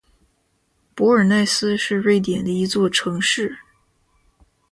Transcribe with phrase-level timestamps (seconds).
[0.95, 3.59] 博尔奈斯是瑞典的一座城市。